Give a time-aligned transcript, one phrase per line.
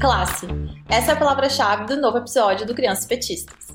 [0.00, 0.46] Classe.
[0.88, 3.68] Essa é a palavra-chave do novo episódio do Crianças Petistas.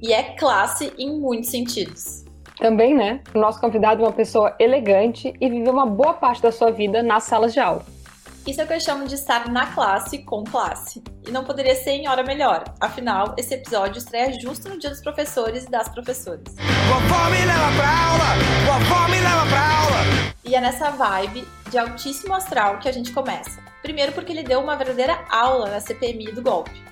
[0.00, 2.24] E é classe em muitos sentidos.
[2.56, 3.20] Também, né?
[3.34, 7.02] O nosso convidado é uma pessoa elegante e viveu uma boa parte da sua vida
[7.02, 7.84] nas salas de aula.
[8.46, 11.02] Isso é o que eu chamo de estar na classe com classe.
[11.26, 12.64] E não poderia ser em hora melhor.
[12.80, 16.54] Afinal, esse episódio estreia justo no dia dos professores e das professoras.
[16.88, 18.30] Vovó me leva pra aula!
[18.66, 20.34] Vovó me leva pra aula!
[20.44, 23.69] E é nessa vibe de altíssimo astral que a gente começa.
[23.82, 26.90] Primeiro porque ele deu uma verdadeira aula na CPMI do golpe.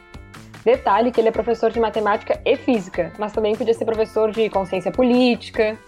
[0.64, 4.50] Detalhe que ele é professor de matemática e física, mas também podia ser professor de
[4.50, 5.78] consciência política.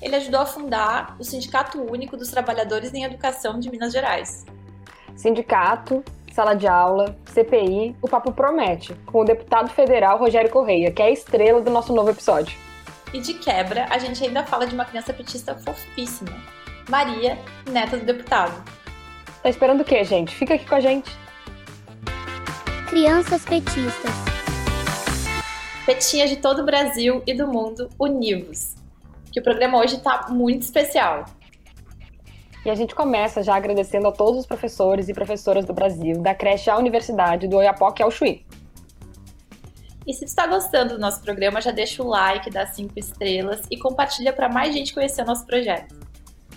[0.00, 4.44] Ele ajudou a fundar o Sindicato Único dos Trabalhadores em Educação de Minas Gerais.
[5.14, 6.02] Sindicato,
[6.32, 11.06] sala de aula, CPI, o papo promete, com o deputado federal Rogério Correia, que é
[11.06, 12.58] a estrela do nosso novo episódio.
[13.12, 16.32] E de quebra, a gente ainda fala de uma criança petista fofíssima,
[16.88, 17.38] Maria,
[17.70, 18.81] neta do deputado.
[19.42, 20.32] Tá esperando o quê, gente?
[20.34, 21.10] Fica aqui com a gente.
[22.88, 24.12] Crianças petistas.
[25.84, 28.76] Petinhas de todo o Brasil e do mundo, univos.
[29.32, 31.24] Que o programa hoje tá muito especial.
[32.64, 36.32] E a gente começa já agradecendo a todos os professores e professoras do Brasil, da
[36.32, 38.46] creche à universidade, do Oiapoque ao Chuí.
[40.06, 43.62] E se tu está gostando do nosso programa, já deixa o like, dá cinco estrelas
[43.68, 45.96] e compartilha para mais gente conhecer o nosso projeto.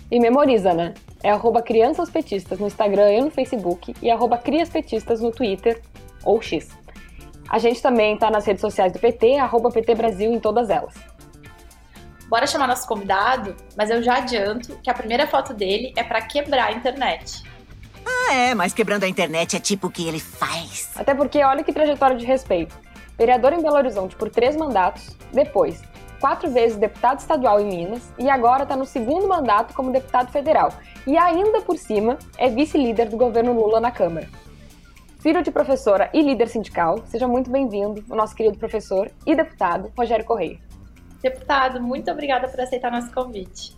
[0.08, 0.94] E memoriza, né?
[1.22, 5.82] É arroba Crianças Petistas no Instagram e no Facebook e arroba Crias Petistas no Twitter
[6.24, 6.68] ou X.
[7.48, 10.94] A gente também está nas redes sociais do PT, arroba PT Brasil em todas elas.
[12.28, 16.20] Bora chamar nosso convidado, mas eu já adianto que a primeira foto dele é para
[16.22, 17.44] quebrar a internet.
[18.04, 20.90] Ah, é, mas quebrando a internet é tipo o que ele faz.
[20.96, 22.76] Até porque olha que trajetória de respeito.
[23.16, 25.80] Vereador em Belo Horizonte por três mandatos, depois
[26.20, 30.72] quatro vezes deputado estadual em Minas e agora está no segundo mandato como deputado federal.
[31.06, 34.28] E ainda por cima é vice-líder do governo Lula na Câmara.
[35.20, 39.90] Filho de professora e líder sindical, seja muito bem-vindo, o nosso querido professor e deputado
[39.96, 40.58] Rogério Correia.
[41.22, 43.76] Deputado, muito obrigada por aceitar nosso convite.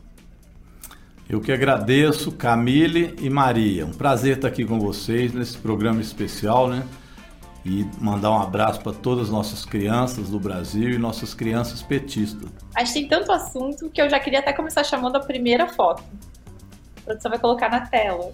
[1.28, 3.84] Eu que agradeço, Camille e Maria.
[3.84, 6.82] Um prazer estar aqui com vocês nesse programa especial, né?
[7.68, 12.48] E mandar um abraço para todas as nossas crianças do Brasil e nossas crianças petistas.
[12.74, 16.02] A gente tem tanto assunto que eu já queria até começar chamando a primeira foto.
[16.96, 18.32] A produção vai colocar na tela.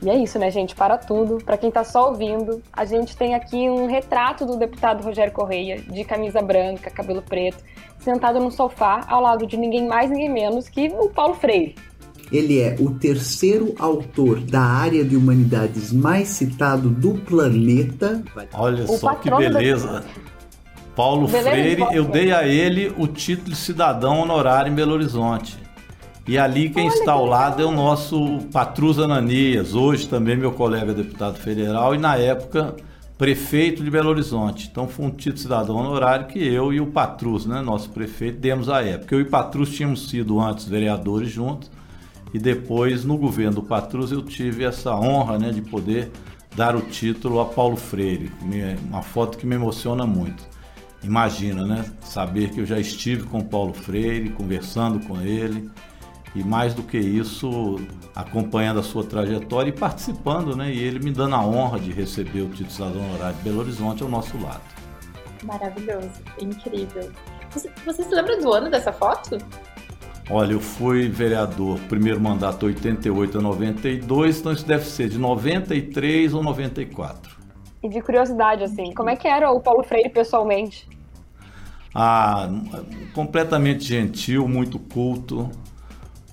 [0.00, 0.74] E é isso, né, gente?
[0.74, 1.44] Para tudo.
[1.44, 5.82] Para quem está só ouvindo, a gente tem aqui um retrato do deputado Rogério Correia,
[5.82, 7.62] de camisa branca, cabelo preto,
[7.98, 11.74] sentado no sofá ao lado de ninguém mais, ninguém menos que o Paulo Freire.
[12.30, 18.22] Ele é o terceiro autor da área de humanidades mais citado do planeta.
[18.52, 20.04] Olha o só que beleza.
[20.94, 25.56] Paulo beleza Freire, eu dei a ele o título de cidadão honorário em Belo Horizonte.
[26.26, 30.52] E ali quem Olha está ao lado é o nosso Patrus Ananias, hoje também meu
[30.52, 32.76] colega deputado federal e na época
[33.16, 34.68] prefeito de Belo Horizonte.
[34.70, 38.38] Então foi um título de cidadão honorário que eu e o Patrus, né, nosso prefeito,
[38.38, 39.14] demos à época.
[39.14, 41.70] Eu e o Patrus tínhamos sido antes vereadores juntos
[42.32, 46.10] e depois no governo do Patrus eu tive essa honra né, de poder
[46.54, 48.32] dar o título a Paulo Freire,
[48.88, 50.46] uma foto que me emociona muito.
[51.02, 51.84] Imagina, né?
[52.00, 55.70] Saber que eu já estive com Paulo Freire, conversando com ele,
[56.34, 57.76] e mais do que isso,
[58.14, 60.72] acompanhando a sua trajetória e participando, né?
[60.72, 64.02] E ele me dando a honra de receber o título cidadão honorário de Belo Horizonte
[64.02, 64.62] ao nosso lado.
[65.44, 66.10] Maravilhoso,
[66.40, 67.12] incrível.
[67.50, 69.38] Você, você se lembra do ano dessa foto?
[70.30, 76.34] Olha, eu fui vereador, primeiro mandato 88 a 92, então isso deve ser de 93
[76.34, 77.38] ou 94.
[77.82, 80.86] E de curiosidade, assim, como é que era o Paulo Freire pessoalmente?
[81.94, 82.48] Ah,
[83.14, 85.50] completamente gentil, muito culto,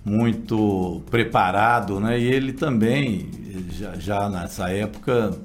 [0.03, 2.19] muito preparado, né?
[2.19, 3.29] E ele também,
[3.69, 5.39] já, já nessa época,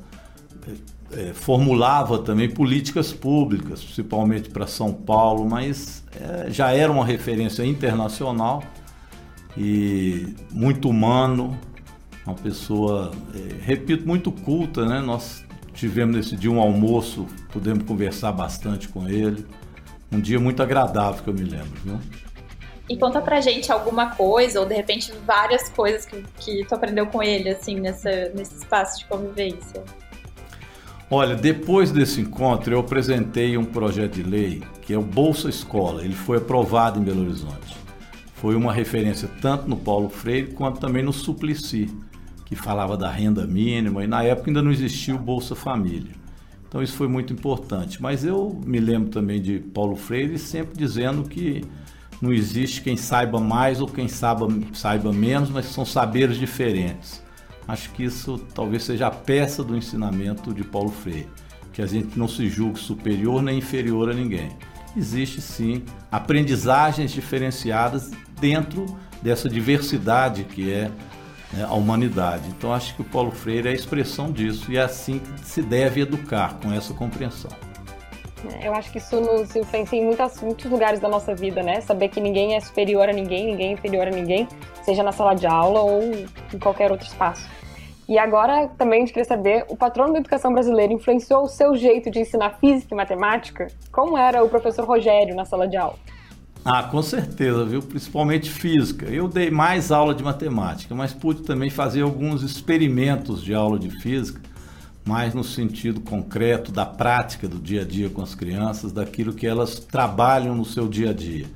[1.13, 7.65] é, formulava também políticas públicas, principalmente para São Paulo, mas é, já era uma referência
[7.65, 8.63] internacional
[9.57, 11.59] e muito humano,
[12.25, 15.01] uma pessoa, é, repito, muito culta, né?
[15.01, 19.45] Nós tivemos nesse dia um almoço, pudemos conversar bastante com ele,
[20.13, 21.99] um dia muito agradável que eu me lembro, viu?
[22.89, 27.07] E conta pra gente alguma coisa, ou de repente várias coisas que, que tu aprendeu
[27.07, 29.85] com ele, assim, nessa, nesse espaço de convivência.
[31.13, 36.05] Olha, depois desse encontro eu apresentei um projeto de lei que é o Bolsa Escola.
[36.05, 37.77] Ele foi aprovado em Belo Horizonte.
[38.35, 41.91] Foi uma referência tanto no Paulo Freire quanto também no Suplicy,
[42.47, 46.13] que falava da renda mínima e na época ainda não existia o Bolsa Família.
[46.69, 48.01] Então isso foi muito importante.
[48.01, 51.65] Mas eu me lembro também de Paulo Freire sempre dizendo que
[52.23, 57.21] não existe quem saiba mais ou quem saiba, saiba menos, mas são saberes diferentes.
[57.67, 61.29] Acho que isso talvez seja a peça do ensinamento de Paulo Freire,
[61.73, 64.51] que a gente não se julgue superior nem inferior a ninguém.
[64.97, 68.11] Existe sim aprendizagens diferenciadas
[68.41, 68.87] dentro
[69.23, 70.91] dessa diversidade que é
[71.53, 72.49] né, a humanidade.
[72.49, 75.63] Então acho que o Paulo Freire é a expressão disso e é assim que se
[75.63, 77.51] deve educar, com essa compreensão.
[78.61, 81.81] É, eu acho que isso nos influencia em muitos lugares da nossa vida, né?
[81.81, 84.49] Saber que ninguém é superior a ninguém, ninguém é inferior a ninguém,
[84.83, 87.49] seja na sala de aula ou em qualquer outro espaço.
[88.09, 91.77] E agora também a gente queria saber, o patrono da educação brasileira influenciou o seu
[91.77, 93.69] jeito de ensinar física e matemática?
[93.93, 95.95] Como era o professor Rogério na sala de aula?
[96.65, 97.81] Ah, com certeza, viu?
[97.81, 99.07] Principalmente física.
[99.07, 103.91] Eu dei mais aula de matemática, mas pude também fazer alguns experimentos de aula de
[104.01, 104.41] física,
[105.05, 109.47] mais no sentido concreto da prática do dia a dia com as crianças, daquilo que
[109.47, 111.47] elas trabalham no seu dia a dia.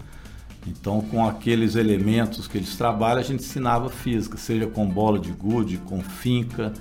[0.67, 5.31] Então, com aqueles elementos que eles trabalham, a gente ensinava física, seja com bola de
[5.31, 6.73] gude, com finca,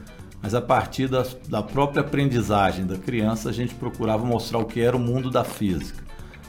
[0.41, 4.79] mas a partir da, da própria aprendizagem da criança, a gente procurava mostrar o que
[4.79, 6.01] era o mundo da física.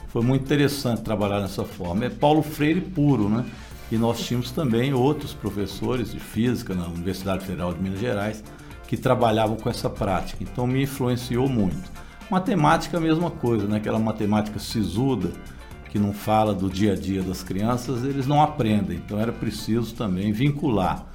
[0.09, 2.05] Foi muito interessante trabalhar dessa forma.
[2.05, 3.45] É Paulo Freire puro, né?
[3.91, 8.43] E nós tínhamos também outros professores de física na Universidade Federal de Minas Gerais
[8.87, 10.43] que trabalhavam com essa prática.
[10.43, 11.91] Então me influenciou muito.
[12.29, 13.77] Matemática a mesma coisa, né?
[13.77, 15.31] Aquela matemática sisuda
[15.89, 18.97] que não fala do dia a dia das crianças, eles não aprendem.
[18.97, 21.07] Então era preciso também vincular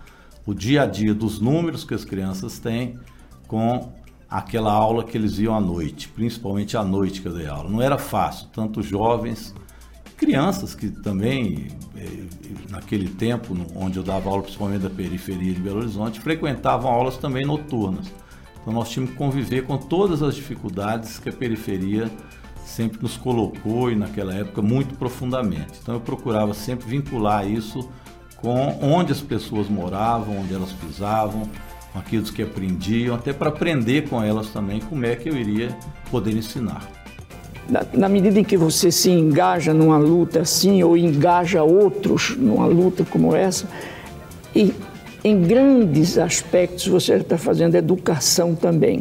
[0.47, 2.99] o dia a dia dos números que as crianças têm
[3.47, 3.93] com
[4.29, 7.69] aquela aula que eles iam à noite, principalmente à noite que eu dei aula.
[7.69, 9.55] Não era fácil, tanto jovens,
[10.17, 11.69] crianças que também,
[12.71, 17.45] naquele tempo, onde eu dava aula principalmente da periferia de Belo Horizonte, frequentavam aulas também
[17.45, 18.11] noturnas.
[18.61, 22.11] Então nós tínhamos que conviver com todas as dificuldades que a periferia
[22.65, 25.79] sempre nos colocou e naquela época muito profundamente.
[25.83, 27.89] Então eu procurava sempre vincular isso
[28.37, 31.49] com onde as pessoas moravam, onde elas pisavam,
[31.93, 35.77] com aqueles que aprendiam, até para aprender com elas também como é que eu iria
[36.11, 37.00] poder ensinar.
[37.71, 42.67] Na, na, medida em que você se engaja numa luta assim, ou engaja outros numa
[42.67, 43.69] luta como essa,
[44.55, 44.75] e
[45.23, 49.01] em grandes aspectos você está fazendo educação também.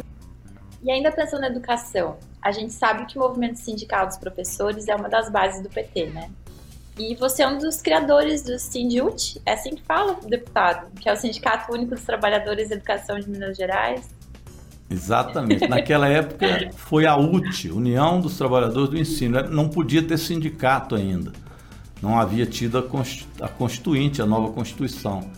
[0.82, 4.94] E ainda pensando na educação, a gente sabe que o movimento sindical dos professores é
[4.94, 6.30] uma das bases do PT, né?
[6.98, 11.12] E você é um dos criadores do Sindiut, é assim que fala, deputado, que é
[11.12, 14.08] o Sindicato Único dos Trabalhadores de Educação de Minas Gerais.
[14.90, 15.68] Exatamente.
[15.68, 19.40] Naquela época foi a UT, União dos Trabalhadores do Ensino.
[19.48, 21.32] Não podia ter sindicato ainda.
[22.02, 25.30] Não havia tido a Constituinte, a nova Constituição.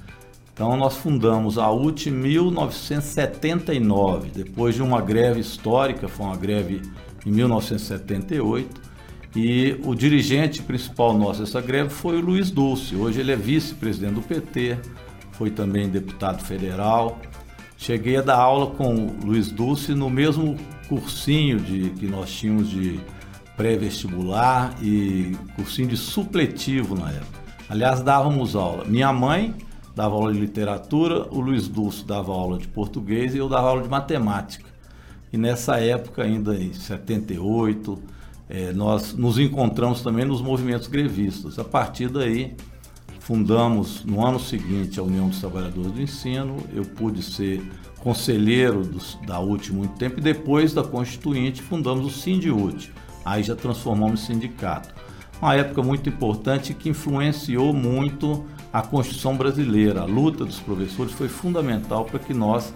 [0.54, 6.82] Então nós fundamos a UT em 1979, depois de uma greve histórica, foi uma greve
[7.26, 8.92] em 1978
[9.34, 12.94] e o dirigente principal nosso dessa greve foi o Luiz Dulce.
[12.94, 14.76] Hoje ele é vice-presidente do PT,
[15.32, 17.18] foi também deputado federal.
[17.82, 20.56] Cheguei a dar aula com o Luiz Dulce no mesmo
[20.88, 23.00] cursinho de, que nós tínhamos de
[23.56, 27.40] pré-vestibular e cursinho de supletivo na época.
[27.68, 28.84] Aliás, dávamos aula.
[28.84, 29.52] Minha mãe
[29.96, 33.82] dava aula de literatura, o Luiz Dulce dava aula de português e eu dava aula
[33.82, 34.70] de matemática.
[35.32, 38.00] E nessa época, ainda em 78,
[38.48, 41.58] é, nós nos encontramos também nos movimentos grevistas.
[41.58, 42.54] A partir daí,
[43.22, 46.56] fundamos no ano seguinte a União dos Trabalhadores do Ensino.
[46.74, 47.62] Eu pude ser
[48.00, 52.92] conselheiro dos, da UT muito tempo e depois da Constituinte fundamos o Sindiúte.
[53.24, 54.92] Aí já transformamos em sindicato.
[55.40, 60.00] Uma época muito importante que influenciou muito a Constituição brasileira.
[60.00, 62.74] A luta dos professores foi fundamental para que nós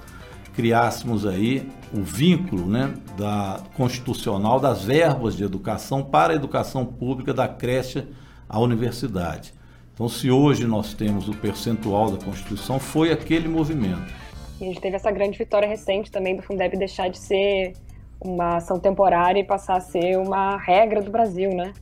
[0.55, 7.35] criássemos aí o vínculo né, da constitucional das verbas de educação para a educação pública
[7.35, 8.07] da creche
[8.49, 9.56] à universidade.
[9.97, 14.13] Então, se hoje nós temos o percentual da Constituição, foi aquele movimento.
[14.61, 17.73] E a gente teve essa grande vitória recente também do Fundeb deixar de ser
[18.21, 21.73] uma ação temporária e passar a ser uma regra do Brasil, né?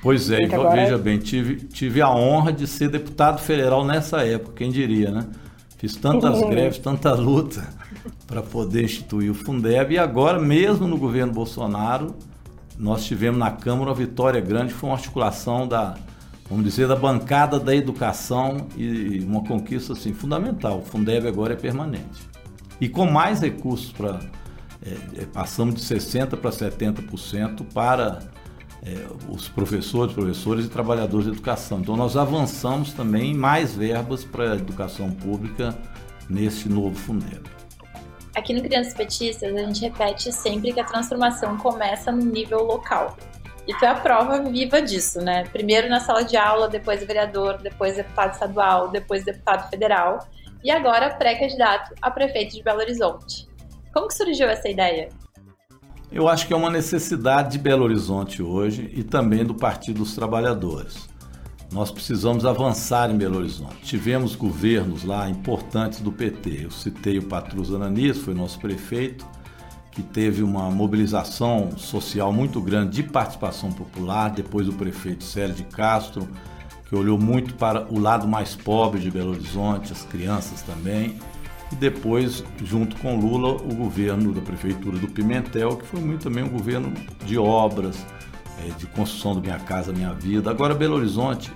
[0.00, 0.82] Pois é, então, agora...
[0.82, 5.26] veja bem, tive, tive a honra de ser deputado federal nessa época, quem diria, né?
[5.78, 7.68] Fiz tantas greves, tanta luta
[8.24, 9.94] para poder instituir o Fundeb.
[9.94, 12.14] E agora, mesmo no governo Bolsonaro,
[12.78, 15.96] nós tivemos na Câmara uma vitória grande, foi uma articulação da,
[16.52, 20.80] vamos dizer, da bancada da educação e uma conquista assim, fundamental.
[20.80, 22.28] O Fundeb agora é permanente.
[22.78, 24.20] E com mais recursos para.
[24.84, 28.18] É, é, passamos de 60% para 70% para
[28.84, 31.80] é, os professores, professores e trabalhadores de educação.
[31.80, 35.78] Então nós avançamos também em mais verbas para a educação pública
[36.28, 37.42] nesse novo Fundeb.
[38.34, 43.16] Aqui no Crianças Petistas, a gente repete sempre que a transformação começa no nível local.
[43.66, 45.44] E tu é a prova viva disso, né?
[45.44, 50.26] Primeiro na sala de aula, depois vereador, depois deputado estadual, depois deputado federal.
[50.64, 53.48] e agora pré-candidato a prefeito de Belo Horizonte.
[53.92, 55.08] Como que surgiu essa ideia?
[56.10, 60.14] Eu acho que é uma necessidade de Belo Horizonte hoje e também do Partido dos
[60.14, 61.08] Trabalhadores.
[61.72, 63.76] Nós precisamos avançar em Belo Horizonte.
[63.82, 66.64] Tivemos governos lá importantes do PT.
[66.64, 69.26] Eu citei o Patrus Ananias, foi nosso prefeito,
[69.92, 74.30] que teve uma mobilização social muito grande de participação popular.
[74.30, 76.26] Depois o prefeito Célio de Castro,
[76.88, 81.16] que olhou muito para o lado mais pobre de Belo Horizonte, as crianças também.
[81.70, 86.44] E depois, junto com Lula, o governo da prefeitura do Pimentel, que foi muito também
[86.44, 86.92] um governo
[87.24, 88.04] de obras,
[88.58, 90.50] é, de construção do Minha Casa Minha Vida.
[90.50, 91.52] Agora, Belo Horizonte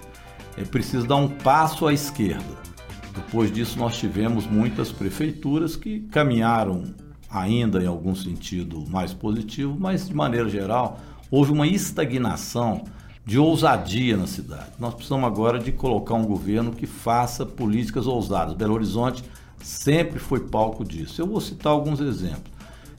[0.59, 2.67] é preciso dar um passo à esquerda.
[3.15, 6.95] Depois disso, nós tivemos muitas prefeituras que caminharam
[7.41, 10.99] ainda em algum sentido mais positivo, mas de maneira geral,
[11.31, 12.85] houve uma estagnação
[13.25, 14.71] de ousadia na cidade.
[14.79, 18.55] Nós precisamos agora de colocar um governo que faça políticas ousadas.
[18.55, 19.25] Belo Horizonte
[19.61, 21.21] sempre foi palco disso.
[21.21, 22.55] Eu vou citar alguns exemplos.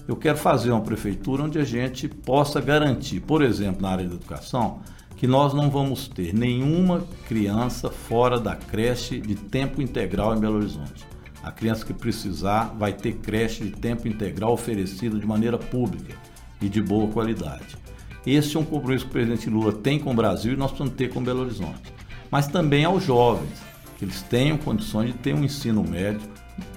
[0.08, 4.16] Eu quero fazer uma prefeitura onde a gente possa garantir, por exemplo, na área da
[4.16, 4.80] educação,
[5.16, 10.58] que nós não vamos ter nenhuma criança fora da creche de tempo integral em Belo
[10.58, 11.06] Horizonte.
[11.48, 16.14] A criança que precisar vai ter creche de tempo integral oferecida de maneira pública
[16.62, 17.78] e de boa qualidade.
[18.26, 20.98] Esse é um compromisso que o presidente Lula tem com o Brasil e nós precisamos
[20.98, 21.94] ter com Belo Horizonte.
[22.30, 23.62] Mas também aos jovens,
[23.98, 26.20] que eles tenham condições de ter um ensino médio.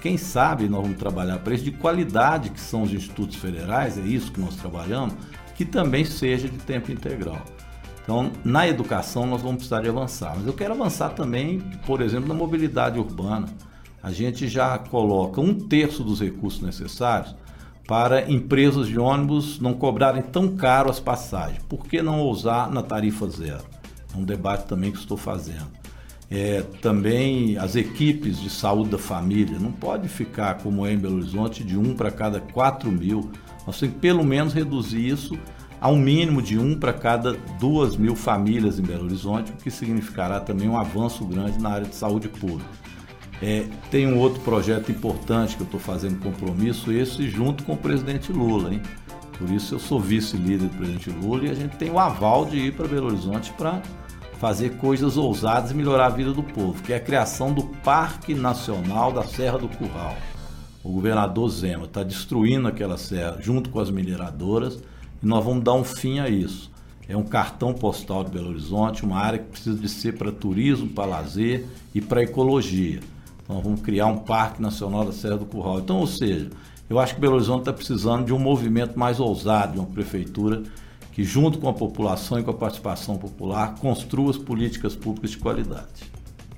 [0.00, 4.02] Quem sabe nós vamos trabalhar para isso de qualidade, que são os institutos federais, é
[4.02, 5.14] isso que nós trabalhamos,
[5.56, 7.44] que também seja de tempo integral.
[8.04, 10.36] Então, na educação, nós vamos precisar de avançar.
[10.36, 13.48] Mas eu quero avançar também, por exemplo, na mobilidade urbana.
[14.02, 17.34] A gente já coloca um terço dos recursos necessários
[17.86, 21.62] para empresas de ônibus não cobrarem tão caro as passagens.
[21.68, 23.64] Por que não ousar na tarifa zero?
[24.14, 25.68] É um debate também que estou fazendo.
[26.30, 31.16] É, também as equipes de saúde da família não pode ficar como é em Belo
[31.16, 33.28] Horizonte de um para cada 4 mil.
[33.66, 35.36] Nós temos que pelo menos reduzir isso
[35.80, 39.70] a um mínimo de um para cada duas mil famílias em Belo Horizonte, o que
[39.70, 42.79] significará também um avanço grande na área de saúde pública.
[43.42, 47.76] É, tem um outro projeto importante que eu estou fazendo compromisso, esse junto com o
[47.76, 48.82] presidente Lula, hein?
[49.38, 52.58] Por isso eu sou vice-líder do presidente Lula e a gente tem o aval de
[52.58, 53.80] ir para Belo Horizonte para
[54.38, 58.34] fazer coisas ousadas e melhorar a vida do povo, que é a criação do Parque
[58.34, 60.16] Nacional da Serra do Curral.
[60.84, 64.82] O governador Zema está destruindo aquela serra junto com as mineradoras
[65.22, 66.70] e nós vamos dar um fim a isso.
[67.08, 70.88] É um cartão postal de Belo Horizonte, uma área que precisa de ser para turismo,
[70.88, 73.00] para lazer e para ecologia.
[73.58, 75.80] Vamos criar um Parque Nacional da Serra do Curral.
[75.80, 76.50] Então, ou seja,
[76.88, 80.62] eu acho que Belo Horizonte está precisando de um movimento mais ousado, de uma prefeitura
[81.12, 85.38] que, junto com a população e com a participação popular, construa as políticas públicas de
[85.38, 86.10] qualidade.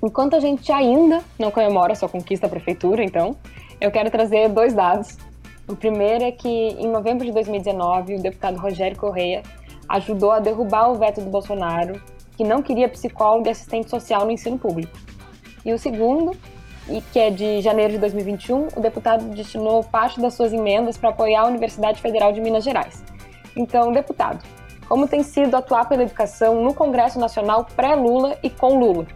[0.03, 3.35] Enquanto a gente ainda não comemora sua conquista à prefeitura, então,
[3.79, 5.17] eu quero trazer dois dados.
[5.67, 9.43] O primeiro é que, em novembro de 2019, o deputado Rogério Correia
[9.87, 12.01] ajudou a derrubar o veto do Bolsonaro,
[12.35, 14.97] que não queria psicólogo e assistente social no ensino público.
[15.65, 16.35] E o segundo
[16.89, 21.09] e que é de janeiro de 2021, o deputado destinou parte das suas emendas para
[21.09, 23.03] apoiar a Universidade Federal de Minas Gerais.
[23.55, 24.43] Então, deputado,
[24.87, 29.07] como tem sido atuar pela educação no Congresso Nacional pré-Lula e com Lula?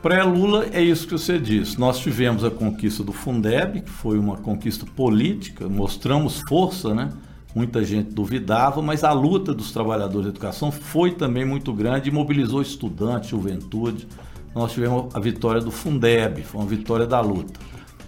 [0.00, 1.78] Pré-Lula é isso que você disse.
[1.78, 7.10] Nós tivemos a conquista do Fundeb, que foi uma conquista política, mostramos força, né?
[7.54, 12.12] Muita gente duvidava, mas a luta dos trabalhadores da educação foi também muito grande e
[12.12, 14.08] mobilizou estudantes, juventude
[14.54, 17.58] nós tivemos a vitória do Fundeb, foi uma vitória da luta.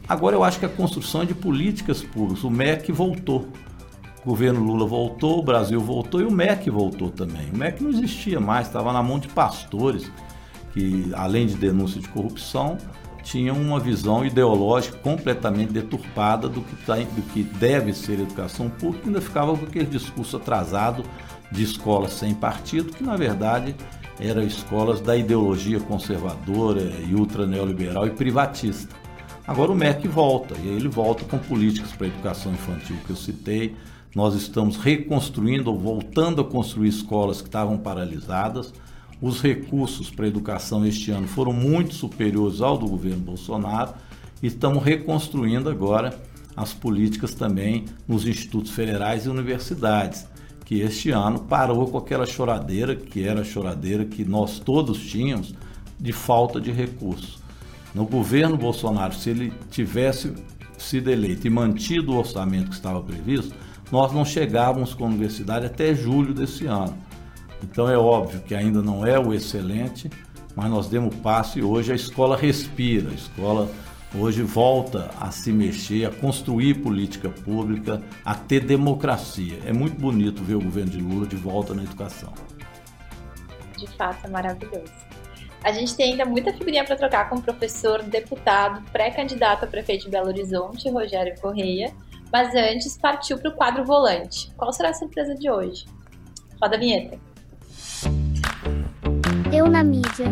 [0.08, 2.44] Agora eu acho que a construção é de políticas públicas.
[2.44, 3.48] O MEC voltou.
[4.22, 7.50] O governo Lula voltou, o Brasil voltou e o MEC voltou também.
[7.52, 10.10] O MEC não existia mais, estava na mão de pastores
[10.72, 12.76] que, além de denúncia de corrupção,
[13.22, 19.06] tinham uma visão ideológica completamente deturpada do que, tá, do que deve ser educação pública,
[19.06, 21.02] ainda ficava com aquele discurso atrasado
[21.50, 23.74] de escola sem partido, que na verdade
[24.18, 28.94] eram escolas da ideologia conservadora e ultra neoliberal e privatista.
[29.46, 33.16] Agora o MEC volta, e ele volta com políticas para a educação infantil que eu
[33.16, 33.76] citei.
[34.14, 38.72] Nós estamos reconstruindo ou voltando a construir escolas que estavam paralisadas.
[39.20, 43.94] Os recursos para a educação este ano foram muito superiores ao do governo Bolsonaro
[44.42, 46.18] e estamos reconstruindo agora
[46.56, 50.26] as políticas também nos institutos federais e universidades
[50.66, 55.54] que este ano parou com aquela choradeira, que era a choradeira que nós todos tínhamos,
[55.98, 57.38] de falta de recursos.
[57.94, 60.34] No governo Bolsonaro, se ele tivesse
[60.76, 63.54] sido eleito e mantido o orçamento que estava previsto,
[63.92, 66.94] nós não chegávamos com a universidade até julho desse ano.
[67.62, 70.10] Então é óbvio que ainda não é o excelente,
[70.56, 73.70] mas nós demos passo e hoje a escola respira, a escola
[74.14, 79.58] hoje volta a se mexer, a construir política pública, a ter democracia.
[79.64, 82.32] É muito bonito ver o governo de Lula de volta na educação.
[83.76, 84.92] De fato, é maravilhoso.
[85.62, 90.04] A gente tem ainda muita figurinha para trocar com o professor, deputado, pré-candidato a prefeito
[90.04, 91.92] de Belo Horizonte, Rogério Correia.
[92.32, 94.52] Mas antes, partiu para o quadro volante.
[94.56, 95.86] Qual será a surpresa de hoje?
[96.60, 97.18] Roda a vinheta.
[99.50, 100.26] Deu na mídia.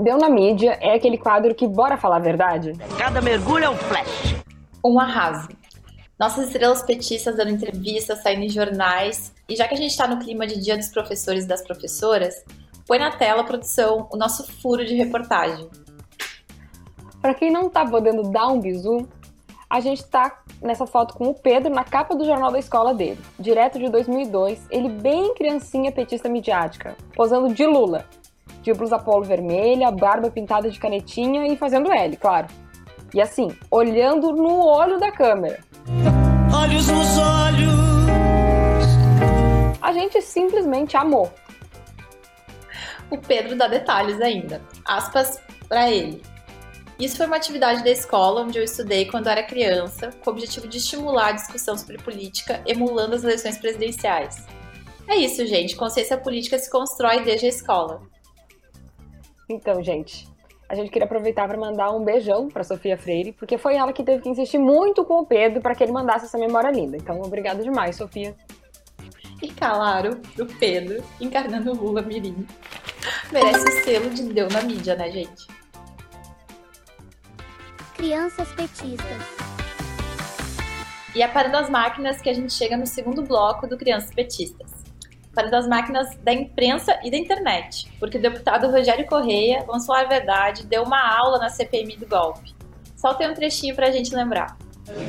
[0.00, 2.72] Deu na mídia é aquele quadro que bora falar a verdade.
[2.96, 4.34] Cada mergulho é um flash.
[4.82, 5.50] Um arraso.
[6.18, 9.30] Nossas estrelas petistas dando entrevistas, saindo em jornais.
[9.46, 12.42] E já que a gente está no clima de Dia dos Professores e das Professoras,
[12.86, 15.68] põe na tela, produção, o nosso furo de reportagem.
[17.20, 19.06] Para quem não tá podendo dar um bisu,
[19.68, 23.20] a gente tá nessa foto com o Pedro na capa do jornal da escola dele,
[23.38, 28.06] direto de 2002, ele bem criancinha petista midiática, posando de Lula,
[28.62, 32.48] de blusa polo vermelha, barba pintada de canetinha e fazendo L, claro.
[33.12, 35.60] E assim, olhando no olho da câmera.
[36.54, 37.90] Olhos nos olhos.
[39.80, 41.32] A gente simplesmente amou.
[43.10, 44.62] O Pedro dá detalhes ainda.
[44.84, 46.22] Aspas para ele.
[47.00, 50.68] Isso foi uma atividade da escola onde eu estudei quando era criança, com o objetivo
[50.68, 54.46] de estimular a discussão sobre política, emulando as eleições presidenciais.
[55.08, 55.74] É isso, gente.
[55.74, 58.02] Consciência política se constrói desde a escola.
[59.52, 60.28] Então, gente,
[60.68, 64.04] a gente queria aproveitar para mandar um beijão para Sofia Freire, porque foi ela que
[64.04, 66.96] teve que insistir muito com o Pedro para que ele mandasse essa memória linda.
[66.96, 68.32] Então, obrigada demais, Sofia.
[69.42, 72.46] E claro, pro Pedro, encarnando o Lula Mirim.
[73.32, 75.48] Merece o selo de deu na mídia, né, gente?
[77.96, 79.22] Crianças petistas.
[81.12, 84.79] E é parando as máquinas que a gente chega no segundo bloco do Crianças Petistas
[85.40, 90.02] para das máquinas da imprensa e da internet, porque o deputado Rogério Correia, vamos falar
[90.02, 92.54] a verdade, deu uma aula na CPMI do golpe.
[92.94, 94.58] Só tem um trechinho para a gente lembrar.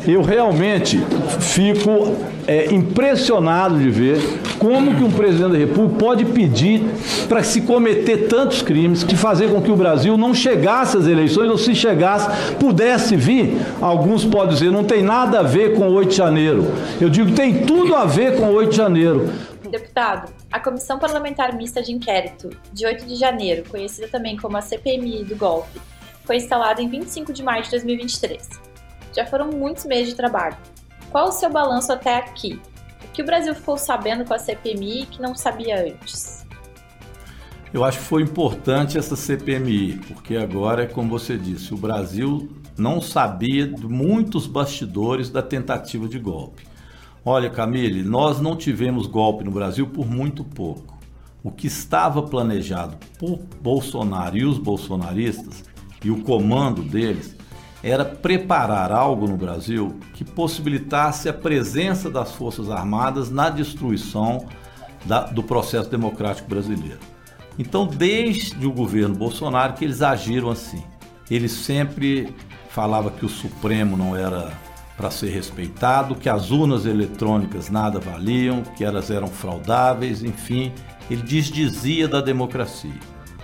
[0.08, 1.00] Eu realmente
[1.40, 2.16] fico
[2.48, 4.22] é, impressionado de ver
[4.60, 6.84] como que um presidente da República pode pedir
[7.28, 11.50] para se cometer tantos crimes, de fazer com que o Brasil não chegasse às eleições,
[11.50, 13.58] ou se chegasse, pudesse vir.
[13.82, 16.72] Alguns podem dizer, não tem nada a ver com o 8 de janeiro.
[17.00, 19.30] Eu digo, tem tudo a ver com o 8 de janeiro.
[19.72, 24.62] Deputado, a Comissão Parlamentar Mista de Inquérito, de 8 de janeiro, conhecida também como a
[24.62, 25.80] CPMI do golpe,
[26.26, 28.50] foi instalada em 25 de maio de 2023.
[29.16, 30.58] Já foram muitos meses de trabalho.
[31.10, 32.62] Qual o seu balanço até aqui?
[33.06, 36.46] O que o Brasil ficou sabendo com a CPMI que não sabia antes?
[37.74, 43.00] Eu acho que foi importante essa CPMI, porque agora, como você disse, o Brasil não
[43.00, 46.71] sabia de muitos bastidores da tentativa de golpe.
[47.24, 50.98] Olha, Camille, nós não tivemos golpe no Brasil por muito pouco.
[51.44, 55.64] O que estava planejado por Bolsonaro e os bolsonaristas
[56.04, 57.36] e o comando deles
[57.84, 64.48] era preparar algo no Brasil que possibilitasse a presença das Forças Armadas na destruição
[65.06, 67.00] da, do processo democrático brasileiro.
[67.58, 70.84] Então, desde o governo Bolsonaro que eles agiram assim.
[71.30, 72.34] Eles sempre
[72.70, 74.52] falavam que o Supremo não era
[75.02, 80.72] para ser respeitado, que as urnas eletrônicas nada valiam, que elas eram fraudáveis, enfim,
[81.10, 82.94] ele desdizia da democracia.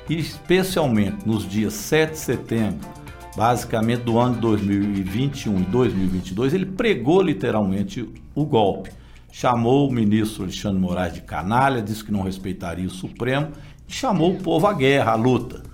[0.07, 2.87] E especialmente nos dias 7 de setembro,
[3.35, 8.91] basicamente do ano 2021 e 2022, ele pregou literalmente o golpe.
[9.31, 13.49] Chamou o ministro Alexandre Moraes de canalha, disse que não respeitaria o Supremo
[13.87, 15.66] e chamou o povo à guerra, à luta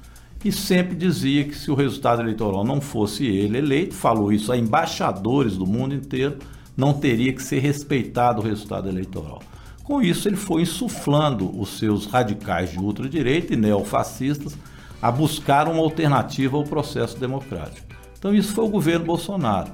[0.43, 4.57] e sempre dizia que se o resultado eleitoral não fosse ele eleito, falou isso a
[4.57, 6.37] embaixadores do mundo inteiro,
[6.75, 9.41] não teria que ser respeitado o resultado eleitoral.
[9.83, 14.57] Com isso, ele foi insuflando os seus radicais de ultradireita e neofascistas
[15.01, 17.87] a buscar uma alternativa ao processo democrático.
[18.17, 19.71] Então, isso foi o governo Bolsonaro.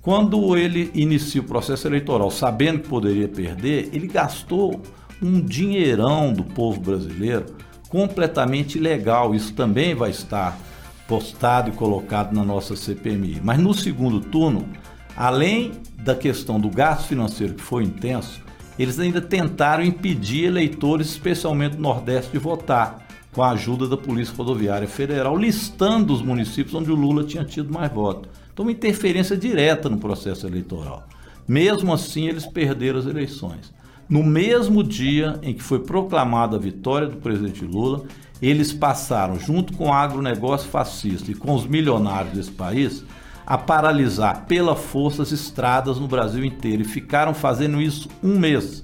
[0.00, 4.80] Quando ele inicia o processo eleitoral sabendo que poderia perder, ele gastou
[5.22, 7.46] um dinheirão do povo brasileiro
[7.92, 9.34] completamente ilegal.
[9.34, 10.58] Isso também vai estar
[11.06, 13.38] postado e colocado na nossa CPMI.
[13.44, 14.66] Mas no segundo turno,
[15.14, 18.40] além da questão do gasto financeiro que foi intenso,
[18.78, 24.34] eles ainda tentaram impedir eleitores, especialmente do Nordeste, de votar, com a ajuda da Polícia
[24.34, 28.30] Rodoviária Federal, listando os municípios onde o Lula tinha tido mais votos.
[28.52, 31.06] Então, uma interferência direta no processo eleitoral.
[31.46, 33.72] Mesmo assim, eles perderam as eleições.
[34.08, 38.04] No mesmo dia em que foi proclamada a vitória do presidente Lula,
[38.42, 43.04] eles passaram, junto com o agronegócio fascista e com os milionários desse país,
[43.46, 48.82] a paralisar pela força as estradas no Brasil inteiro e ficaram fazendo isso um mês.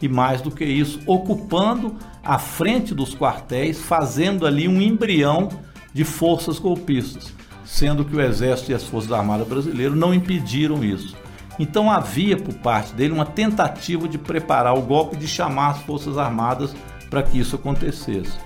[0.00, 5.48] E mais do que isso, ocupando a frente dos quartéis, fazendo ali um embrião
[5.92, 7.32] de forças golpistas,
[7.64, 11.16] sendo que o Exército e as Forças Armadas brasileiras não impediram isso.
[11.58, 16.16] Então havia por parte dele uma tentativa de preparar o golpe de chamar as Forças
[16.16, 16.74] Armadas
[17.10, 18.38] para que isso acontecesse.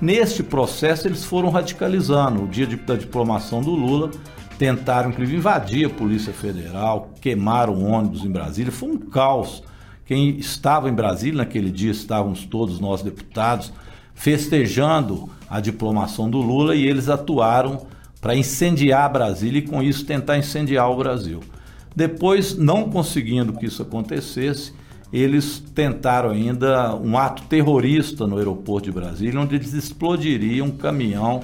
[0.00, 2.44] Neste processo eles foram radicalizando.
[2.44, 4.10] O dia de, da diplomação do Lula
[4.56, 9.62] tentaram inclusive invadir a Polícia Federal, queimaram ônibus em Brasília, foi um caos.
[10.04, 13.72] Quem estava em Brasília naquele dia estávamos todos nós deputados
[14.14, 17.86] festejando a diplomação do Lula e eles atuaram
[18.20, 21.40] para incendiar Brasília e com isso tentar incendiar o Brasil.
[21.94, 24.72] Depois, não conseguindo que isso acontecesse,
[25.12, 31.42] eles tentaram ainda um ato terrorista no aeroporto de Brasília, onde eles explodiriam um caminhão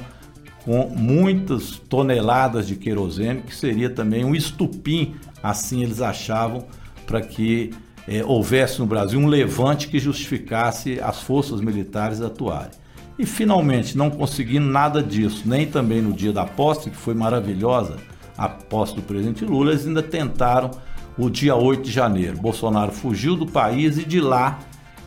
[0.65, 6.65] com muitas toneladas de querosene, que seria também um estupim, assim eles achavam,
[7.07, 7.73] para que
[8.09, 12.71] é, houvesse no Brasil um levante que justificasse as forças militares atuarem.
[13.19, 17.97] E finalmente, não conseguindo nada disso, nem também no dia da posse, que foi maravilhosa,
[18.37, 20.71] a posse do presidente Lula, eles ainda tentaram
[21.17, 22.37] o dia 8 de janeiro.
[22.37, 24.59] Bolsonaro fugiu do país e de lá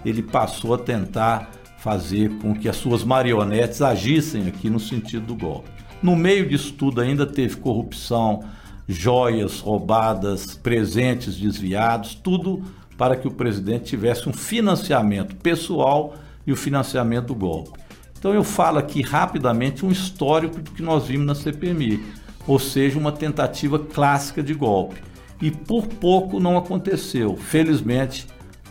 [0.04, 5.36] ele passou a tentar fazer com que as suas marionetes agissem aqui no sentido do
[5.36, 5.70] golpe.
[6.02, 8.44] No meio disso tudo ainda teve corrupção,
[8.88, 12.64] joias roubadas, presentes desviados, tudo
[12.98, 16.16] para que o presidente tivesse um financiamento pessoal
[16.46, 17.80] e o financiamento do golpe.
[18.18, 22.04] Então eu falo aqui rapidamente um histórico do que nós vimos na CPMI,
[22.50, 25.00] ou seja, uma tentativa clássica de golpe.
[25.40, 27.38] E por pouco não aconteceu.
[27.38, 28.26] Felizmente,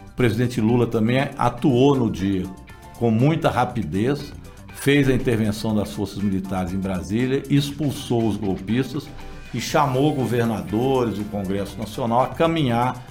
[0.09, 2.45] o presidente Lula também atuou no dia
[2.99, 4.33] com muita rapidez,
[4.75, 9.09] fez a intervenção das forças militares em Brasília, expulsou os golpistas
[9.55, 13.07] e chamou governadores, o Congresso Nacional a caminhar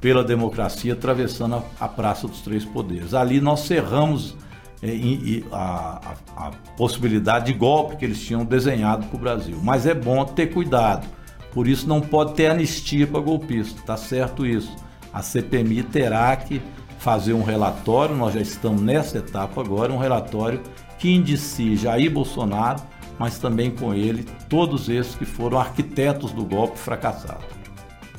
[0.00, 3.12] pela democracia, atravessando a, Praça dos Três Poderes.
[3.12, 4.36] Ali nós cerramos
[4.82, 9.58] é, a, a, a, possibilidade de golpe que eles tinham desenhado para o Brasil.
[9.62, 11.06] Mas é bom ter cuidado.
[11.52, 14.74] Por isso não pode ter anistia para golpista, tá certo isso.
[15.12, 16.60] A CPMI terá que
[16.98, 20.62] fazer um relatório, nós já estamos nessa etapa agora, um relatório
[20.98, 22.80] que indicie Jair Bolsonaro,
[23.18, 27.44] mas também com ele todos esses que foram arquitetos do golpe fracassado.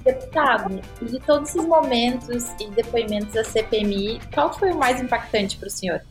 [0.03, 5.67] Deputado, de todos esses momentos e depoimentos da CPMI, qual foi o mais impactante para
[5.67, 6.01] o senhor?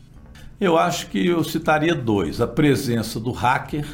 [0.63, 2.39] Eu acho que eu citaria dois.
[2.39, 3.85] A presença do hacker,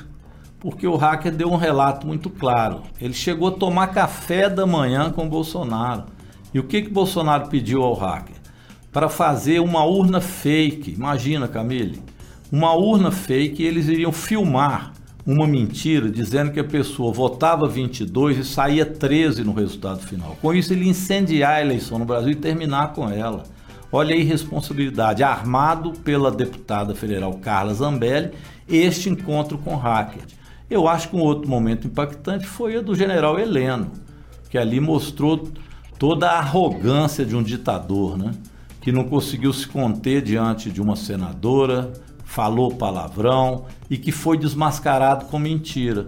[0.60, 2.84] porque o hacker deu um relato muito claro.
[3.02, 6.04] Ele chegou a tomar café da manhã com Bolsonaro.
[6.54, 8.36] E o que que Bolsonaro pediu ao hacker?
[8.92, 10.92] Para fazer uma urna fake.
[10.92, 12.04] Imagina, Camille.
[12.52, 14.94] Uma urna fake e eles iriam filmar
[15.26, 20.38] uma mentira dizendo que a pessoa votava 22 e saía 13 no resultado final.
[20.40, 23.44] Com isso, ele incendiar a eleição no Brasil e terminar com ela.
[23.92, 28.32] Olha a irresponsabilidade, armado pela deputada federal Carla Zambelli,
[28.68, 30.22] este encontro com hacker.
[30.70, 33.92] Eu acho que um outro momento impactante foi a do general Heleno,
[34.50, 35.50] que ali mostrou
[35.98, 38.32] toda a arrogância de um ditador, né?
[38.80, 41.92] que não conseguiu se conter diante de uma senadora,
[42.24, 46.06] falou palavrão e que foi desmascarado com mentira,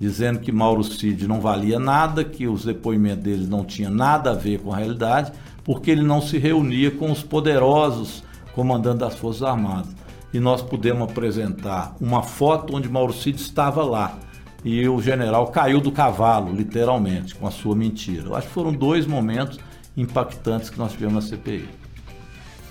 [0.00, 4.34] dizendo que Mauro Cid não valia nada, que os depoimentos dele não tinham nada a
[4.34, 5.30] ver com a realidade,
[5.68, 9.94] porque ele não se reunia com os poderosos comandantes das Forças Armadas.
[10.32, 14.14] E nós pudemos apresentar uma foto onde Mauro Cid estava lá.
[14.64, 18.28] E o general caiu do cavalo, literalmente, com a sua mentira.
[18.28, 19.60] Eu acho que foram dois momentos
[19.94, 21.68] impactantes que nós tivemos na CPI.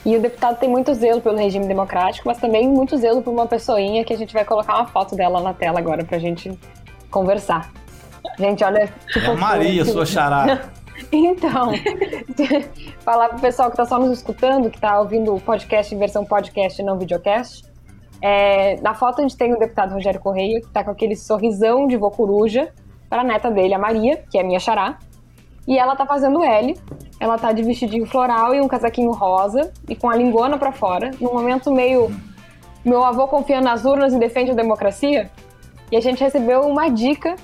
[0.03, 3.45] E o deputado tem muito zelo pelo regime democrático, mas também muito zelo por uma
[3.45, 6.57] pessoinha que a gente vai colocar uma foto dela na tela agora pra gente
[7.11, 7.71] conversar.
[8.39, 8.91] Gente, olha.
[9.15, 10.71] É Maria, sua chará.
[11.11, 11.71] Então,
[13.01, 16.25] falar pro pessoal que tá só nos escutando, que tá ouvindo o podcast em versão
[16.25, 17.63] podcast e não videocast.
[18.21, 21.87] É, na foto a gente tem o deputado Rogério Correia, que tá com aquele sorrisão
[21.87, 22.73] de vocoruja
[23.09, 24.97] para a neta dele, a Maria, que é minha xará.
[25.67, 26.77] E ela tá fazendo L.
[27.19, 31.11] Ela tá de vestidinho floral e um casaquinho rosa e com a lingona para fora,
[31.19, 32.09] num momento meio
[32.85, 35.29] meu avô confia nas urnas e defende a democracia.
[35.91, 37.35] E a gente recebeu uma dica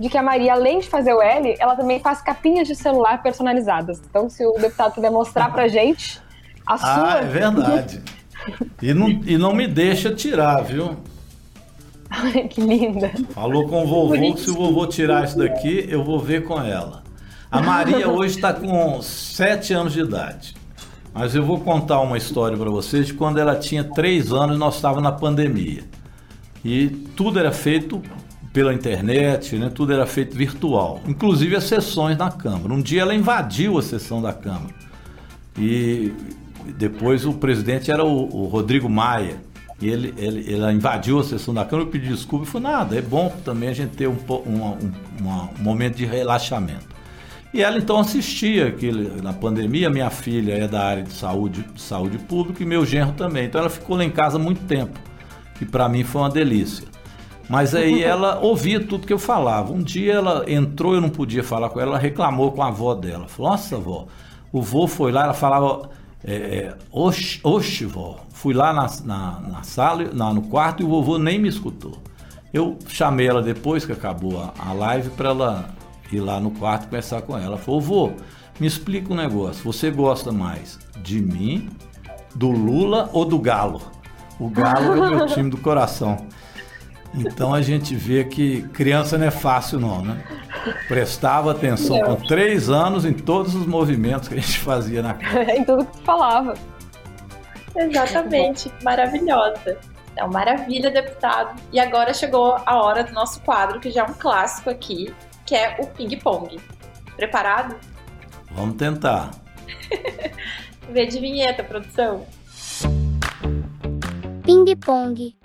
[0.00, 3.22] de que a Maria, além de fazer o L, ela também faz capinhas de celular
[3.22, 4.00] personalizadas.
[4.08, 6.18] Então, se o deputado puder mostrar pra gente
[6.66, 7.14] a ah, sua.
[7.14, 8.02] Ah, é verdade.
[8.80, 10.96] E não, e não me deixa tirar, viu?
[12.08, 13.12] Ai, que linda.
[13.34, 16.58] Falou com o vovô que se o vovô tirar isso daqui, eu vou ver com
[16.58, 17.02] ela.
[17.50, 20.54] A Maria hoje está com 7 anos de idade.
[21.12, 24.58] Mas eu vou contar uma história para vocês de quando ela tinha 3 anos e
[24.58, 25.82] nós estávamos na pandemia.
[26.64, 28.00] E tudo era feito
[28.52, 29.70] pela internet, né?
[29.72, 32.72] tudo era feito virtual, inclusive as sessões na Câmara.
[32.72, 34.74] Um dia ela invadiu a sessão da Câmara.
[35.56, 36.12] E
[36.76, 39.36] depois o presidente era o, o Rodrigo Maia.
[39.80, 42.96] E ele, ele, ela invadiu a sessão da Câmara, eu pedi desculpa e falou, nada,
[42.96, 44.92] é bom também a gente ter um, um, um,
[45.24, 46.90] um momento de relaxamento.
[47.52, 51.80] E ela então assistia aquele, na pandemia, minha filha é da área de saúde, de
[51.80, 53.46] saúde pública e meu genro também.
[53.46, 54.98] Então ela ficou lá em casa muito tempo,
[55.58, 56.89] que para mim foi uma delícia.
[57.50, 59.72] Mas aí ela ouvia tudo que eu falava.
[59.72, 62.94] Um dia ela entrou, eu não podia falar com ela, ela reclamou com a avó
[62.94, 63.26] dela.
[63.26, 64.06] Falou, nossa, avó,
[64.52, 65.90] o vô foi lá, ela falava,
[66.24, 68.20] é, é, oxe, oxe, vó.
[68.28, 71.98] Fui lá na, na, na sala, na, no quarto e o vovô nem me escutou.
[72.54, 75.70] Eu chamei ela depois que acabou a, a live para ela
[76.12, 77.58] ir lá no quarto conversar com ela.
[77.58, 78.10] Falou, vô,
[78.60, 79.64] me explica um negócio.
[79.64, 81.68] Você gosta mais de mim,
[82.32, 83.82] do Lula ou do Galo?
[84.38, 86.16] O Galo é o meu time do coração.
[87.14, 90.22] Então a gente vê que criança não é fácil não, né?
[90.86, 92.16] Prestava atenção não.
[92.16, 95.50] com três anos em todos os movimentos que a gente fazia na casa.
[95.52, 96.54] em tudo que tu falava.
[97.76, 99.78] Exatamente, maravilhosa.
[100.12, 101.60] Então, maravilha, deputado.
[101.72, 105.14] E agora chegou a hora do nosso quadro, que já é um clássico aqui,
[105.46, 106.60] que é o ping-pong.
[107.16, 107.76] Preparado?
[108.52, 109.30] Vamos tentar.
[110.90, 112.26] Vê de vinheta, produção.
[114.44, 115.39] Ping-pong.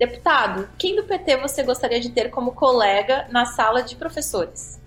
[0.00, 4.80] Deputado, quem do PT você gostaria de ter como colega na sala de professores?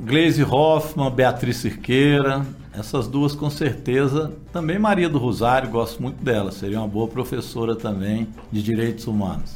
[0.00, 2.44] Gleise Hoffmann, Beatriz Cirqueira,
[2.78, 4.36] essas duas com certeza.
[4.52, 9.52] Também Maria do Rosário, gosto muito dela, seria uma boa professora também de direitos humanos.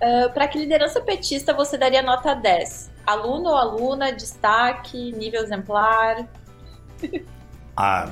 [0.00, 2.90] Uh, ah, Para que liderança petista você daria nota 10?
[3.06, 6.26] Aluno ou aluna, destaque, nível exemplar?
[7.76, 8.08] ah,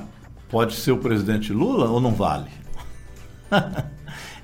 [0.47, 2.51] pode ser o presidente Lula ou não vale?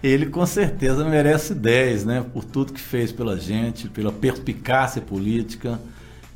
[0.01, 2.25] ele com certeza merece 10, né?
[2.33, 5.79] Por tudo que fez pela gente, pela perspicácia política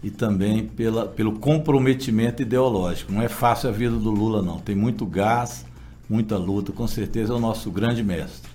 [0.04, 3.12] e também pela, pelo comprometimento ideológico.
[3.12, 4.60] Não é fácil a vida do Lula, não.
[4.60, 5.66] Tem muito gás,
[6.10, 6.72] muita luta.
[6.72, 8.50] Com certeza é o nosso grande mestre.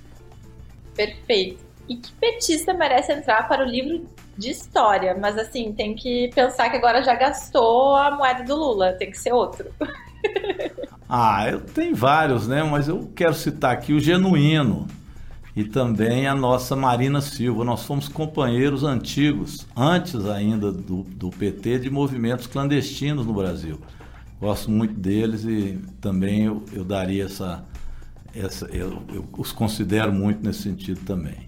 [0.95, 1.65] Perfeito.
[1.89, 5.17] E que petista merece entrar para o livro de história?
[5.17, 8.93] Mas assim, tem que pensar que agora já gastou a moeda do Lula.
[8.95, 9.71] Tem que ser outro.
[11.09, 12.63] Ah, eu tenho vários, né?
[12.65, 14.87] Mas eu quero citar aqui o Genuíno
[15.55, 17.65] e também a nossa Marina Silva.
[17.65, 23.81] Nós fomos companheiros antigos, antes ainda do, do PT, de movimentos clandestinos no Brasil.
[24.41, 27.65] Gosto muito deles e também eu, eu daria essa.
[28.35, 31.47] essa eu, eu os considero muito nesse sentido também.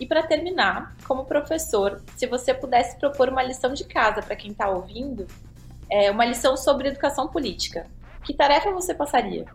[0.00, 4.50] E para terminar, como professor, se você pudesse propor uma lição de casa para quem
[4.50, 5.26] está ouvindo,
[5.90, 7.86] é uma lição sobre educação política,
[8.26, 9.46] que tarefa você passaria?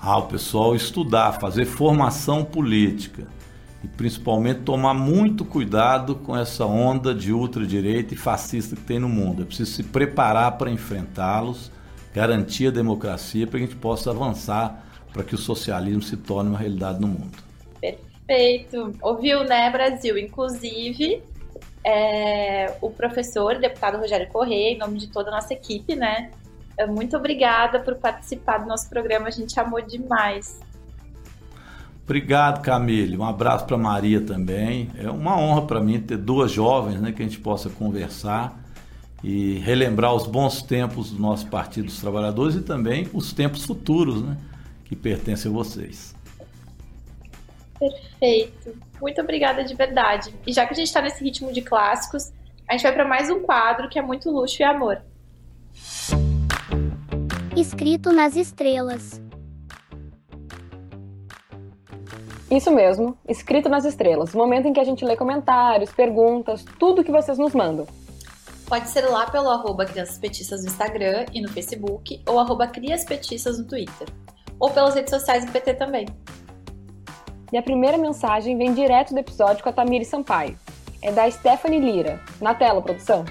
[0.00, 3.26] Ah, o pessoal estudar, fazer formação política
[3.82, 9.08] e principalmente tomar muito cuidado com essa onda de ultradireita e fascista que tem no
[9.08, 9.42] mundo.
[9.42, 11.72] É preciso se preparar para enfrentá-los,
[12.14, 16.50] garantir a democracia para que a gente possa avançar para que o socialismo se torne
[16.50, 17.36] uma realidade no mundo.
[17.80, 18.94] Perfeito.
[19.02, 20.16] Ouviu, né, Brasil?
[20.16, 21.22] Inclusive,
[21.84, 26.30] é, o professor, deputado Rogério Correia, em nome de toda a nossa equipe, né,
[26.86, 30.60] muito obrigada por participar do nosso programa, a gente amou demais.
[32.04, 33.16] Obrigado, Camille.
[33.16, 34.90] Um abraço para Maria também.
[34.98, 38.60] É uma honra para mim ter duas jovens, né, que a gente possa conversar
[39.22, 44.22] e relembrar os bons tempos do nosso Partido dos Trabalhadores e também os tempos futuros,
[44.22, 44.36] né,
[44.86, 46.14] que pertencem a vocês.
[47.78, 48.76] Perfeito.
[49.00, 50.34] Muito obrigada de verdade.
[50.46, 52.32] E já que a gente está nesse ritmo de clássicos,
[52.68, 55.00] a gente vai para mais um quadro que é muito luxo e amor.
[57.60, 59.20] Escrito nas estrelas.
[62.50, 64.32] Isso mesmo, escrito nas estrelas.
[64.32, 67.86] O momento em que a gente lê comentários, perguntas, tudo que vocês nos mandam.
[68.66, 73.04] Pode ser lá pelo arroba Crianças Petistas no Instagram e no Facebook, ou arroba Crias
[73.04, 74.08] Petistas no Twitter.
[74.58, 76.06] Ou pelas redes sociais do PT também.
[77.52, 80.58] E a primeira mensagem vem direto do episódio com a Tamiri Sampaio.
[81.02, 82.22] É da Stephanie Lira.
[82.40, 83.22] Na tela, produção.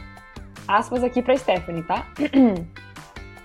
[0.68, 2.06] Aspas aqui pra Stephanie, tá?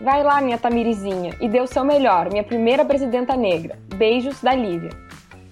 [0.00, 3.78] Vai lá, minha Tamirizinha, e dê o seu melhor, minha primeira presidenta negra.
[3.94, 4.90] Beijos da Lívia.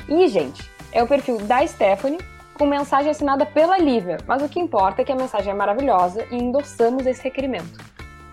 [0.09, 2.19] E, gente, é o perfil da Stephanie
[2.55, 6.27] com mensagem assinada pela Lívia, mas o que importa é que a mensagem é maravilhosa
[6.31, 7.81] e endossamos esse requerimento.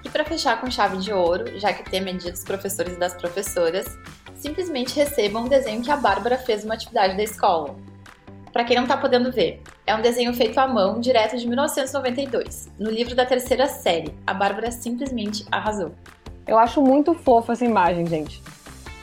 [0.03, 2.93] E para fechar com chave de ouro, já que o tema é dia dos professores
[2.93, 3.97] e das professoras,
[4.35, 7.75] simplesmente recebam um desenho que a Bárbara fez uma atividade da escola.
[8.51, 12.71] Para quem não está podendo ver, é um desenho feito à mão, direto de 1992,
[12.79, 14.13] no livro da terceira série.
[14.25, 15.91] A Bárbara simplesmente arrasou.
[16.47, 18.41] Eu acho muito fofa essa imagem, gente.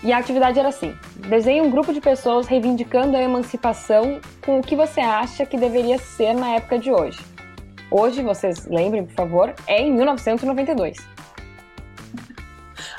[0.02, 0.94] E a atividade era assim:
[1.28, 5.98] desenhe um grupo de pessoas reivindicando a emancipação com o que você acha que deveria
[5.98, 7.18] ser na época de hoje.
[7.88, 11.15] Hoje, vocês lembrem, por favor, é em 1992.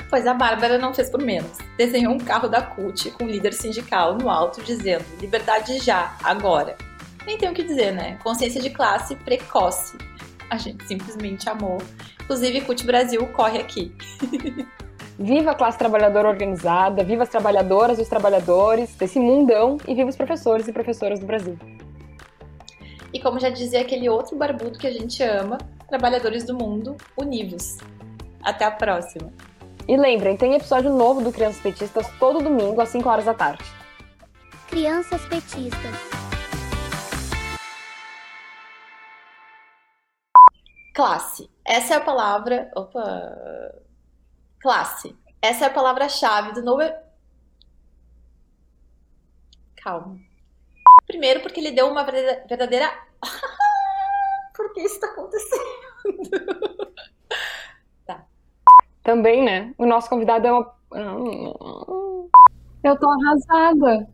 [0.08, 1.58] Pois a Bárbara não fez por menos.
[1.76, 6.76] desenhou um carro da CUT com um líder sindical no alto dizendo liberdade já, agora.
[7.26, 8.18] Nem tem o que dizer, né?
[8.22, 9.98] Consciência de classe precoce.
[10.48, 11.76] A gente simplesmente amou.
[12.22, 13.94] Inclusive, CUT Brasil corre aqui.
[15.20, 20.08] Viva a classe trabalhadora organizada, viva as trabalhadoras e os trabalhadores desse mundão e viva
[20.08, 21.58] os professores e professoras do Brasil.
[23.12, 27.78] E como já dizia aquele outro barbudo que a gente ama, trabalhadores do mundo, univos.
[28.44, 29.32] Até a próxima.
[29.88, 33.64] E lembrem, tem episódio novo do Crianças Petistas todo domingo às 5 horas da tarde.
[34.68, 35.96] Crianças Petistas.
[40.94, 41.50] Classe.
[41.64, 42.70] Essa é a palavra.
[42.76, 43.00] Opa!
[44.60, 45.16] Classe.
[45.40, 46.82] Essa é a palavra-chave do novo.
[49.76, 50.18] Calma.
[51.06, 52.92] Primeiro, porque ele deu uma verdadeira.
[54.54, 55.64] Por que isso está acontecendo?
[59.08, 59.72] Também, né?
[59.78, 60.70] O nosso convidado é uma.
[62.84, 64.06] Eu tô arrasada.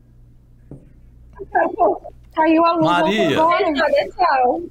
[2.33, 2.85] Caiu a luz.
[2.85, 3.35] Maria.
[3.35, 4.61] Tchau.